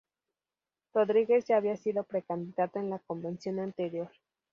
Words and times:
Rodríguez 0.95 1.45
ya 1.45 1.57
había 1.57 1.77
sido 1.77 2.05
precandidato 2.05 2.79
en 2.79 2.89
la 2.89 2.97
convención 2.97 3.59
anterior. 3.59 4.09